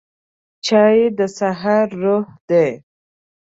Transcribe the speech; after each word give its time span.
چای 0.65 0.99
د 1.17 1.19
سهار 1.37 1.87
روح 2.01 2.25
دی 2.49 2.67